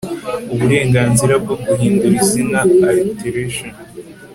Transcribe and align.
UBURENGANZIRA 0.53 1.35
BWO 1.43 1.55
GUHINDURA 1.65 2.17
IZINA 2.25 2.59
ALTERATION 2.91 3.69